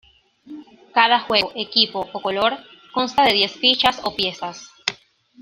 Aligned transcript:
Cada 0.95 1.19
"juego", 1.19 1.51
"equipo" 1.53 2.09
o 2.11 2.21
"color" 2.23 2.57
consta 2.91 3.23
de 3.23 3.33
diez 3.33 3.51
fichas 3.53 4.01
o 4.03 4.15
piezas. 4.15 4.71